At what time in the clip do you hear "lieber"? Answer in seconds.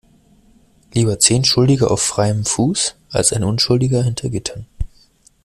0.95-1.19